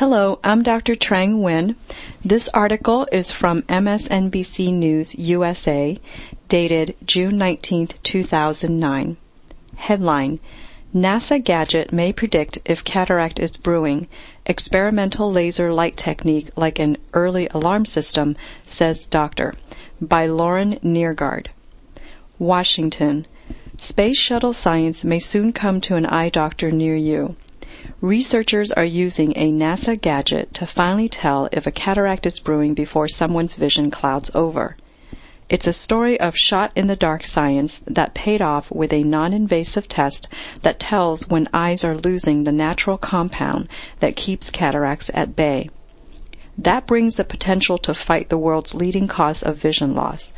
Hello, 0.00 0.38
I'm 0.44 0.62
Dr. 0.62 0.94
Trang 0.94 1.36
Nguyen. 1.36 1.74
This 2.22 2.50
article 2.52 3.08
is 3.10 3.30
from 3.32 3.62
MSNBC 3.62 4.70
News 4.70 5.14
USA, 5.14 5.98
dated 6.50 6.94
June 7.06 7.38
19, 7.38 7.86
2009. 8.02 9.16
Headline 9.76 10.38
NASA 10.94 11.42
gadget 11.42 11.94
may 11.94 12.12
predict 12.12 12.58
if 12.66 12.84
cataract 12.84 13.38
is 13.38 13.56
brewing. 13.56 14.06
Experimental 14.44 15.32
laser 15.32 15.72
light 15.72 15.96
technique 15.96 16.50
like 16.56 16.78
an 16.78 16.98
early 17.14 17.48
alarm 17.54 17.86
system, 17.86 18.36
says 18.66 19.06
doctor. 19.06 19.54
By 19.98 20.26
Lauran 20.26 20.74
Neergaard. 20.84 21.46
Washington. 22.38 23.26
Space 23.78 24.18
shuttle 24.18 24.52
science 24.52 25.04
may 25.06 25.18
soon 25.18 25.52
come 25.52 25.80
to 25.80 25.96
an 25.96 26.04
eye 26.04 26.28
doctor 26.28 26.70
near 26.70 26.96
you. 26.96 27.34
Researchers 28.02 28.70
are 28.72 28.84
using 28.84 29.32
a 29.36 29.50
NASA 29.50 29.98
gadget 29.98 30.52
to 30.52 30.66
finally 30.66 31.08
tell 31.08 31.48
if 31.50 31.66
a 31.66 31.70
cataract 31.70 32.26
is 32.26 32.38
brewing 32.38 32.74
before 32.74 33.08
someone's 33.08 33.54
vision 33.54 33.90
clouds 33.90 34.30
over. 34.34 34.76
It's 35.48 35.66
a 35.66 35.72
story 35.72 36.20
of 36.20 36.36
shot 36.36 36.72
in 36.74 36.88
the 36.88 36.96
dark 36.96 37.24
science 37.24 37.80
that 37.86 38.12
paid 38.12 38.42
off 38.42 38.70
with 38.70 38.92
a 38.92 39.02
non 39.02 39.32
invasive 39.32 39.88
test 39.88 40.28
that 40.60 40.78
tells 40.78 41.28
when 41.28 41.48
eyes 41.54 41.84
are 41.84 41.96
losing 41.96 42.44
the 42.44 42.52
natural 42.52 42.98
compound 42.98 43.66
that 44.00 44.14
keeps 44.14 44.50
cataracts 44.50 45.10
at 45.14 45.34
bay. 45.34 45.70
That 46.58 46.86
brings 46.86 47.14
the 47.14 47.24
potential 47.24 47.78
to 47.78 47.94
fight 47.94 48.28
the 48.28 48.36
world's 48.36 48.74
leading 48.74 49.08
cause 49.08 49.42
of 49.42 49.56
vision 49.56 49.94
loss. 49.94 50.34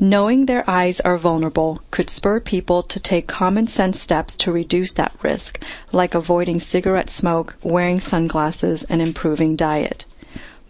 Knowing 0.00 0.46
their 0.46 0.62
eyes 0.70 1.00
are 1.00 1.18
vulnerable 1.18 1.80
could 1.90 2.08
spur 2.08 2.38
people 2.38 2.84
to 2.84 3.00
take 3.00 3.26
common 3.26 3.66
sense 3.66 4.00
steps 4.00 4.36
to 4.36 4.52
reduce 4.52 4.92
that 4.92 5.12
risk, 5.22 5.60
like 5.90 6.14
avoiding 6.14 6.60
cigarette 6.60 7.10
smoke, 7.10 7.56
wearing 7.64 7.98
sunglasses, 7.98 8.84
and 8.84 9.02
improving 9.02 9.56
diet. 9.56 10.06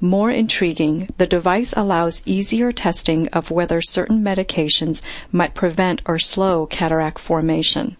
More 0.00 0.30
intriguing, 0.30 1.10
the 1.18 1.26
device 1.26 1.74
allows 1.76 2.22
easier 2.24 2.72
testing 2.72 3.28
of 3.28 3.50
whether 3.50 3.82
certain 3.82 4.24
medications 4.24 5.02
might 5.30 5.54
prevent 5.54 6.00
or 6.06 6.18
slow 6.18 6.64
cataract 6.64 7.18
formation. 7.18 7.98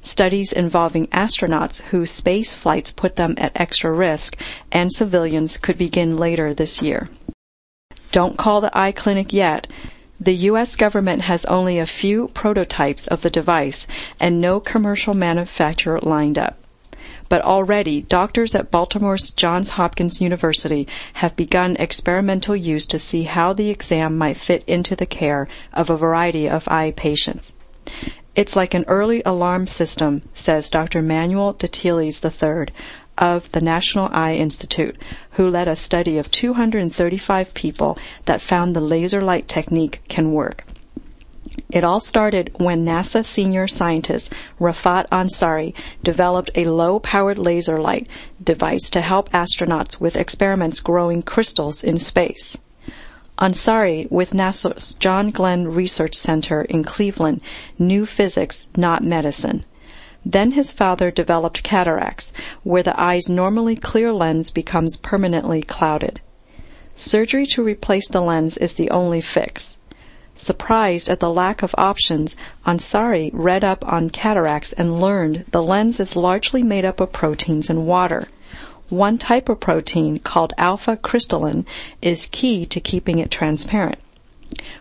Studies 0.00 0.52
involving 0.52 1.06
astronauts 1.08 1.80
whose 1.90 2.10
space 2.10 2.54
flights 2.54 2.90
put 2.90 3.14
them 3.14 3.36
at 3.38 3.52
extra 3.54 3.92
risk 3.92 4.36
and 4.72 4.92
civilians 4.92 5.58
could 5.58 5.78
begin 5.78 6.16
later 6.16 6.52
this 6.52 6.82
year. 6.82 7.08
Don't 8.12 8.38
call 8.38 8.62
the 8.62 8.76
eye 8.76 8.92
clinic 8.92 9.32
yet. 9.32 9.66
The 10.18 10.34
U.S. 10.50 10.76
government 10.76 11.22
has 11.22 11.44
only 11.44 11.78
a 11.78 11.86
few 11.86 12.28
prototypes 12.28 13.06
of 13.06 13.20
the 13.20 13.28
device 13.28 13.86
and 14.18 14.40
no 14.40 14.60
commercial 14.60 15.12
manufacturer 15.12 16.00
lined 16.02 16.38
up. 16.38 16.56
But 17.28 17.42
already, 17.42 18.00
doctors 18.00 18.54
at 18.54 18.70
Baltimore's 18.70 19.30
Johns 19.30 19.70
Hopkins 19.70 20.20
University 20.20 20.88
have 21.14 21.36
begun 21.36 21.76
experimental 21.76 22.56
use 22.56 22.86
to 22.86 22.98
see 22.98 23.24
how 23.24 23.52
the 23.52 23.68
exam 23.68 24.16
might 24.16 24.36
fit 24.36 24.64
into 24.66 24.96
the 24.96 25.06
care 25.06 25.48
of 25.74 25.90
a 25.90 25.96
variety 25.96 26.48
of 26.48 26.66
eye 26.68 26.92
patients. 26.96 27.52
It's 28.34 28.56
like 28.56 28.74
an 28.74 28.84
early 28.86 29.22
alarm 29.26 29.66
system, 29.66 30.22
says 30.34 30.70
Dr. 30.70 31.02
Manuel 31.02 31.54
Datiles 31.54 32.24
III, 32.24 32.72
of 33.18 33.50
the 33.52 33.60
National 33.60 34.08
Eye 34.12 34.34
Institute, 34.34 34.96
who 35.32 35.48
led 35.48 35.68
a 35.68 35.76
study 35.76 36.18
of 36.18 36.30
235 36.30 37.54
people 37.54 37.98
that 38.24 38.40
found 38.40 38.74
the 38.74 38.80
laser 38.80 39.20
light 39.20 39.48
technique 39.48 40.00
can 40.08 40.32
work. 40.32 40.64
It 41.70 41.84
all 41.84 42.00
started 42.00 42.50
when 42.58 42.84
NASA 42.84 43.24
senior 43.24 43.68
scientist 43.68 44.32
Rafat 44.60 45.08
Ansari 45.10 45.74
developed 46.02 46.50
a 46.54 46.64
low 46.64 46.98
powered 46.98 47.38
laser 47.38 47.80
light 47.80 48.08
device 48.42 48.90
to 48.90 49.00
help 49.00 49.30
astronauts 49.30 50.00
with 50.00 50.16
experiments 50.16 50.80
growing 50.80 51.22
crystals 51.22 51.84
in 51.84 51.98
space. 51.98 52.56
Ansari, 53.38 54.10
with 54.10 54.30
NASA's 54.30 54.94
John 54.94 55.30
Glenn 55.30 55.68
Research 55.68 56.14
Center 56.14 56.62
in 56.62 56.82
Cleveland, 56.82 57.42
knew 57.78 58.06
physics, 58.06 58.66
not 58.76 59.04
medicine. 59.04 59.64
Then 60.28 60.50
his 60.50 60.72
father 60.72 61.12
developed 61.12 61.62
cataracts, 61.62 62.32
where 62.64 62.82
the 62.82 63.00
eye's 63.00 63.28
normally 63.28 63.76
clear 63.76 64.12
lens 64.12 64.50
becomes 64.50 64.96
permanently 64.96 65.62
clouded. 65.62 66.20
Surgery 66.96 67.46
to 67.46 67.62
replace 67.62 68.08
the 68.08 68.20
lens 68.20 68.56
is 68.56 68.72
the 68.72 68.90
only 68.90 69.20
fix. 69.20 69.76
Surprised 70.34 71.08
at 71.08 71.20
the 71.20 71.30
lack 71.30 71.62
of 71.62 71.76
options, 71.78 72.34
Ansari 72.66 73.30
read 73.32 73.62
up 73.62 73.86
on 73.86 74.10
cataracts 74.10 74.72
and 74.72 75.00
learned 75.00 75.44
the 75.52 75.62
lens 75.62 76.00
is 76.00 76.16
largely 76.16 76.64
made 76.64 76.84
up 76.84 76.98
of 76.98 77.12
proteins 77.12 77.70
and 77.70 77.86
water. 77.86 78.26
One 78.88 79.18
type 79.18 79.48
of 79.48 79.60
protein, 79.60 80.18
called 80.18 80.54
alpha 80.58 80.96
crystallin, 80.96 81.66
is 82.02 82.28
key 82.32 82.66
to 82.66 82.80
keeping 82.80 83.20
it 83.20 83.30
transparent. 83.30 84.00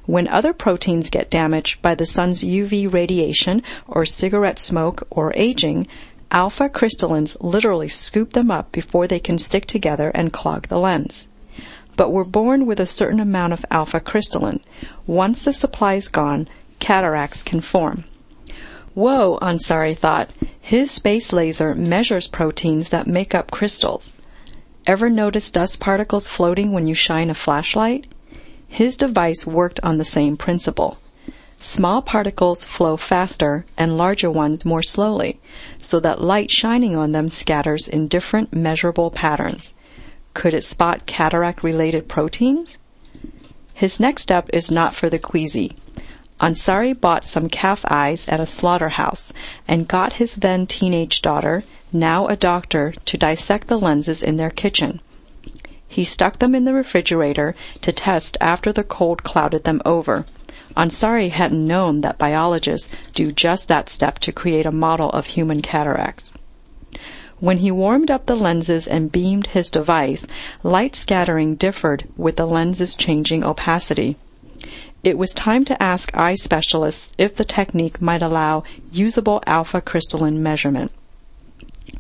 When 0.06 0.28
other 0.28 0.54
proteins 0.54 1.10
get 1.10 1.32
damaged 1.32 1.82
by 1.82 1.96
the 1.96 2.06
sun's 2.06 2.44
UV 2.44 2.94
radiation 2.94 3.64
or 3.88 4.06
cigarette 4.06 4.60
smoke 4.60 5.08
or 5.10 5.34
aging, 5.36 5.88
alpha 6.30 6.70
crystallins 6.70 7.36
literally 7.42 7.90
scoop 7.90 8.34
them 8.34 8.52
up 8.52 8.72
before 8.72 9.08
they 9.08 9.20
can 9.20 9.38
stick 9.40 9.66
together 9.66 10.12
and 10.14 10.32
clog 10.32 10.68
the 10.68 10.78
lens. 10.78 11.28
But 11.98 12.12
we're 12.12 12.26
born 12.26 12.66
with 12.66 12.80
a 12.80 12.86
certain 12.86 13.20
amount 13.20 13.54
of 13.54 13.66
alpha 13.72 14.00
crystallin. 14.00 14.62
Once 15.08 15.44
the 15.44 15.54
supply 15.54 15.96
is 15.96 16.10
gone, 16.10 16.48
cataracts 16.80 17.42
can 17.42 17.62
form. 17.62 18.04
Whoa, 18.94 19.40
Ansari 19.42 19.98
thought. 19.98 20.30
His 20.62 20.92
space 20.92 21.34
laser 21.34 21.74
measures 21.74 22.28
proteins 22.28 22.90
that 22.90 23.08
make 23.08 23.34
up 23.34 23.50
crystals. 23.50 24.18
Ever 24.86 25.10
notice 25.10 25.50
dust 25.50 25.80
particles 25.80 26.28
floating 26.28 26.72
when 26.72 26.86
you 26.86 26.94
shine 26.94 27.30
a 27.30 27.34
flashlight? 27.34 28.06
His 28.68 28.98
device 28.98 29.46
worked 29.46 29.80
on 29.84 29.98
the 29.98 30.06
same 30.06 30.38
principle. 30.38 30.98
Small 31.60 32.02
particles 32.02 32.64
flow 32.64 32.98
faster 32.98 33.66
and 33.78 33.98
larger 33.98 34.30
ones 34.30 34.66
more 34.66 34.84
slowly, 34.84 35.40
so 35.78 36.00
that 36.00 36.22
light 36.22 36.52
shining 36.52 36.96
on 36.96 37.12
them 37.12 37.30
scatters 37.30 37.88
in 37.88 38.08
different 38.08 38.54
measurable 38.54 39.10
patterns. 39.10 39.74
Could 40.34 40.54
it 40.54 40.64
spot 40.64 41.06
cataract 41.06 41.64
related 41.64 42.08
proteins? 42.08 42.78
His 43.74 44.00
next 44.00 44.24
step 44.24 44.50
is 44.52 44.70
not 44.70 44.94
for 44.94 45.10
the 45.10 45.20
queasy. 45.20 45.72
Ansari 46.42 46.94
bought 46.94 47.24
some 47.24 47.48
calf 47.48 47.86
eyes 47.90 48.28
at 48.28 48.42
a 48.42 48.46
slaughterhouse 48.46 49.32
and 49.68 49.88
got 49.88 50.14
his 50.14 50.36
then 50.36 50.68
teenage 50.68 51.22
daughter, 51.22 51.64
now 51.94 52.28
a 52.28 52.36
doctor, 52.36 52.94
to 53.06 53.18
dissect 53.18 53.68
the 53.68 53.80
lenses 53.80 54.22
in 54.22 54.38
their 54.38 54.50
kitchen. 54.50 55.00
He 55.96 56.04
stuck 56.04 56.40
them 56.40 56.54
in 56.54 56.66
the 56.66 56.74
refrigerator 56.74 57.56
to 57.80 57.94
test 57.94 58.36
after 58.42 58.74
the 58.74 58.84
cold 58.84 59.24
clouded 59.24 59.64
them 59.64 59.82
over. 59.86 60.26
Ansari 60.76 61.30
hadn't 61.30 61.66
known 61.66 62.02
that 62.02 62.18
biologists 62.18 62.90
do 63.14 63.32
just 63.32 63.70
that 63.70 63.88
step 63.88 64.20
to 64.20 64.34
create 64.34 64.66
a 64.66 64.74
model 64.74 65.10
of 65.12 65.28
human 65.28 65.62
cataracts. 65.62 66.32
When 67.40 67.60
he 67.60 67.72
warmed 67.72 68.12
up 68.12 68.26
the 68.26 68.36
lenses 68.36 68.88
and 68.88 69.10
beamed 69.10 69.48
his 69.48 69.72
device, 69.72 70.28
light 70.64 70.98
scattering 70.98 71.56
differed 71.56 72.10
with 72.18 72.36
the 72.36 72.46
lens's 72.46 72.96
changing 72.96 73.46
opacity. 73.46 74.18
It 75.02 75.18
was 75.18 75.34
time 75.34 75.64
to 75.64 75.82
ask 75.82 76.14
eye 76.14 76.36
specialists 76.36 77.14
if 77.18 77.38
the 77.38 77.46
technique 77.46 78.02
might 78.02 78.22
allow 78.22 78.66
usable 78.92 79.42
alpha 79.48 79.80
crystallin 79.80 80.44
measurement. 80.44 80.92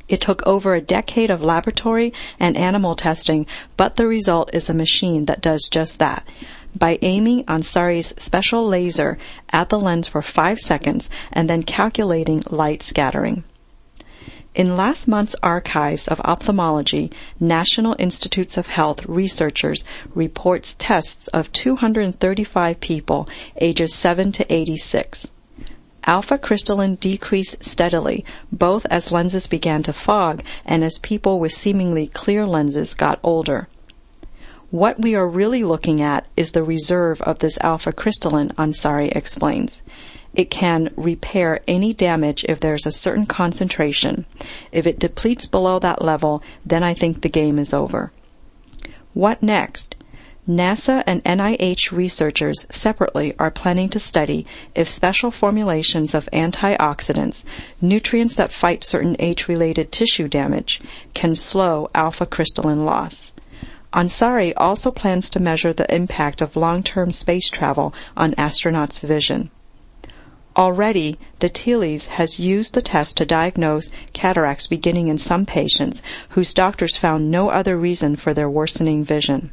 It 0.07 0.21
took 0.21 0.45
over 0.45 0.75
a 0.75 0.81
decade 0.81 1.31
of 1.31 1.41
laboratory 1.41 2.13
and 2.39 2.55
animal 2.55 2.95
testing, 2.95 3.47
but 3.75 3.95
the 3.95 4.05
result 4.05 4.51
is 4.53 4.69
a 4.69 4.73
machine 4.73 5.25
that 5.25 5.41
does 5.41 5.67
just 5.69 5.97
that. 5.97 6.27
By 6.77 6.99
aiming 7.01 7.43
Ansari's 7.45 8.13
special 8.17 8.67
laser 8.67 9.17
at 9.51 9.69
the 9.69 9.79
lens 9.79 10.07
for 10.07 10.21
five 10.21 10.59
seconds 10.59 11.09
and 11.33 11.49
then 11.49 11.63
calculating 11.63 12.43
light 12.49 12.83
scattering. 12.83 13.45
In 14.53 14.77
last 14.77 15.07
month's 15.07 15.35
archives 15.41 16.07
of 16.07 16.21
ophthalmology, 16.21 17.11
National 17.39 17.95
Institutes 17.97 18.57
of 18.57 18.67
Health 18.67 19.05
researchers 19.05 19.83
reports 20.13 20.75
tests 20.77 21.27
of 21.29 21.51
235 21.51 22.79
people 22.79 23.27
ages 23.59 23.95
7 23.95 24.31
to 24.33 24.53
86 24.53 25.27
alpha 26.05 26.37
crystallin 26.37 26.95
decreased 26.95 27.63
steadily, 27.63 28.23
both 28.51 28.85
as 28.87 29.11
lenses 29.11 29.47
began 29.47 29.83
to 29.83 29.93
fog 29.93 30.43
and 30.65 30.83
as 30.83 30.99
people 30.99 31.39
with 31.39 31.51
seemingly 31.51 32.07
clear 32.07 32.45
lenses 32.45 32.93
got 32.93 33.19
older. 33.23 33.67
What 34.71 35.01
we 35.01 35.15
are 35.15 35.27
really 35.27 35.63
looking 35.63 36.01
at 36.01 36.25
is 36.35 36.51
the 36.51 36.63
reserve 36.63 37.21
of 37.21 37.39
this 37.39 37.57
alpha 37.61 37.93
crystallin, 37.93 38.51
Ansari 38.57 39.15
explains. 39.15 39.81
It 40.33 40.49
can 40.49 40.91
repair 40.97 41.61
any 41.67 41.93
damage 41.93 42.43
if 42.49 42.59
there's 42.59 42.85
a 42.85 42.91
certain 42.91 43.25
concentration. 43.25 44.25
If 44.71 44.85
it 44.85 44.99
depletes 44.99 45.45
below 45.45 45.79
that 45.79 46.01
level, 46.01 46.43
then 46.65 46.83
I 46.83 46.93
think 46.93 47.21
the 47.21 47.29
game 47.29 47.57
is 47.57 47.73
over. 47.73 48.11
What 49.13 49.41
next? 49.41 49.94
NASA 50.47 51.01
and 51.07 51.23
NIH 51.23 51.91
researchers 51.91 52.67
separately 52.69 53.33
are 53.39 53.49
planning 53.49 53.89
to 53.89 53.99
study 53.99 54.45
if 54.75 54.87
special 54.87 55.31
formulations 55.31 56.13
of 56.13 56.29
antioxidants, 56.31 57.43
nutrients 57.81 58.35
that 58.35 58.51
fight 58.51 58.83
certain 58.83 59.15
age-related 59.17 59.91
tissue 59.91 60.27
damage, 60.27 60.79
can 61.15 61.33
slow 61.33 61.89
alpha 61.95 62.27
crystallin 62.27 62.85
loss. 62.85 63.33
Ansari 63.91 64.53
also 64.55 64.91
plans 64.91 65.31
to 65.31 65.39
measure 65.39 65.73
the 65.73 65.91
impact 65.91 66.43
of 66.43 66.55
long-term 66.55 67.11
space 67.11 67.49
travel 67.49 67.91
on 68.15 68.33
astronauts' 68.33 68.99
vision. 68.99 69.49
Already, 70.55 71.17
Datiles 71.39 72.05
has 72.05 72.39
used 72.39 72.75
the 72.75 72.83
test 72.83 73.17
to 73.17 73.25
diagnose 73.25 73.89
cataracts 74.13 74.67
beginning 74.67 75.07
in 75.07 75.17
some 75.17 75.47
patients 75.47 76.03
whose 76.29 76.53
doctors 76.53 76.97
found 76.97 77.31
no 77.31 77.49
other 77.49 77.75
reason 77.75 78.15
for 78.15 78.31
their 78.31 78.49
worsening 78.49 79.03
vision. 79.03 79.51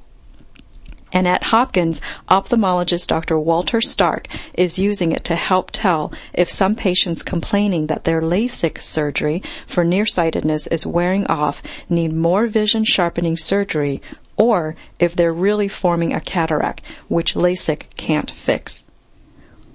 And 1.15 1.29
at 1.29 1.45
Hopkins, 1.45 2.01
ophthalmologist 2.31 3.07
Dr. 3.09 3.39
Walter 3.39 3.83
Stark 3.83 4.29
is 4.55 4.79
using 4.79 5.13
it 5.13 5.25
to 5.25 5.35
help 5.35 5.71
tell 5.71 6.11
if 6.33 6.49
some 6.49 6.75
patients 6.75 7.23
complaining 7.23 7.89
that 7.89 8.05
their 8.05 8.23
LASIK 8.23 8.81
surgery 8.81 9.43
for 9.67 9.85
nearsightedness 9.85 10.67
is 10.69 10.87
wearing 10.87 11.27
off 11.27 11.63
need 11.91 12.15
more 12.15 12.47
vision 12.47 12.85
sharpening 12.85 13.37
surgery 13.37 14.01
or 14.39 14.75
if 14.99 15.15
they're 15.15 15.35
really 15.35 15.69
forming 15.69 16.15
a 16.15 16.21
cataract, 16.21 16.81
which 17.09 17.35
LASIK 17.35 17.83
can't 17.99 18.31
fix. 18.31 18.85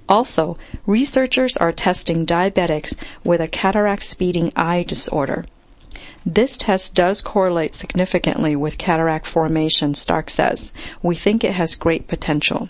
Also, 0.09 0.57
researchers 0.87 1.55
are 1.57 1.71
testing 1.71 2.25
diabetics 2.25 2.95
with 3.23 3.41
a 3.41 3.47
cataract 3.47 4.01
speeding 4.01 4.51
eye 4.55 4.81
disorder. 4.81 5.45
This 6.29 6.57
test 6.57 6.93
does 6.93 7.21
correlate 7.21 7.73
significantly 7.73 8.53
with 8.53 8.77
cataract 8.77 9.25
formation, 9.25 9.93
Stark 9.93 10.29
says. 10.29 10.73
We 11.01 11.15
think 11.15 11.41
it 11.41 11.53
has 11.53 11.75
great 11.75 12.09
potential. 12.09 12.67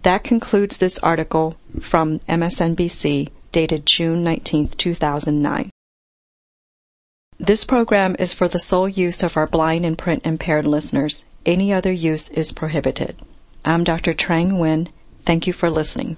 That 0.01 0.23
concludes 0.25 0.77
this 0.77 0.99
article 0.99 1.55
from 1.79 2.19
MSNBC 2.19 3.29
dated 3.53 3.85
June 3.85 4.25
19, 4.25 4.67
2009. 4.67 5.69
This 7.39 7.63
program 7.63 8.17
is 8.19 8.33
for 8.33 8.49
the 8.49 8.59
sole 8.59 8.89
use 8.89 9.23
of 9.23 9.37
our 9.37 9.47
blind 9.47 9.85
and 9.85 9.97
print 9.97 10.27
impaired 10.27 10.65
listeners. 10.65 11.23
Any 11.45 11.71
other 11.71 11.93
use 11.93 12.27
is 12.27 12.51
prohibited. 12.51 13.15
I'm 13.65 13.85
Dr. 13.85 14.13
Trang 14.13 14.51
Nguyen. 14.51 14.89
Thank 15.25 15.47
you 15.47 15.53
for 15.53 15.69
listening. 15.69 16.17